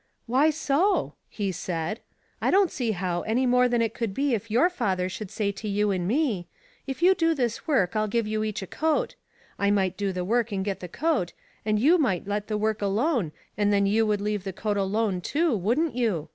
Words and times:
"Why 0.25 0.49
so?" 0.49 1.13
he 1.29 1.51
said. 1.51 1.99
'* 2.21 2.41
I 2.41 2.49
don't 2.49 2.71
see 2.71 2.93
how, 2.93 3.21
any 3.21 3.45
more 3.45 3.67
than 3.67 3.83
it 3.83 3.99
would 3.99 4.15
be 4.15 4.33
if 4.33 4.49
your 4.49 4.67
father 4.67 5.07
should 5.07 5.29
say 5.29 5.51
to 5.51 5.67
you 5.67 5.91
and 5.91 6.07
me, 6.07 6.47
* 6.65 6.87
If 6.87 7.03
you 7.03 7.13
do 7.13 7.35
this 7.35 7.67
work 7.67 7.95
I'll 7.95 8.07
give 8.07 8.25
you 8.25 8.43
each 8.43 8.63
a 8.63 8.65
coat.' 8.65 9.13
I 9.59 9.69
might 9.69 9.97
do 9.97 10.11
the 10.11 10.25
work 10.25 10.51
and 10.51 10.65
get 10.65 10.79
the 10.79 10.87
coat, 10.87 11.33
and 11.63 11.77
you 11.77 11.99
might 11.99 12.25
let 12.27 12.47
the 12.47 12.57
work 12.57 12.81
alone, 12.81 13.31
and 13.55 13.71
then 13.71 13.85
you 13.85 14.03
would 14.07 14.21
leave 14.21 14.43
the 14.43 14.53
coat 14.53 14.75
alone 14.75 15.21
too, 15.21 15.55
wouldn't 15.55 15.93
you 15.95 16.29